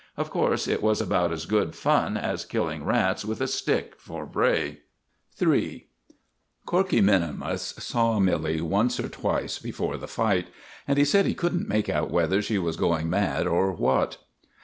[0.17, 4.25] Of course, it was about as good fun as killing rats with a stick for
[4.25, 4.79] Bray.
[5.39, 5.85] III
[6.65, 10.47] Corkey minimus saw Milly once or twice before the fight,
[10.87, 14.17] and he said he couldn't make out whether she was going mad or what.